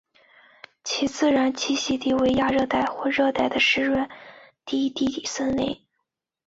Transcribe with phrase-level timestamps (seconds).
[0.83, 4.09] 其自然栖息地为亚热带或热带的湿润
[4.65, 5.85] 低地森林。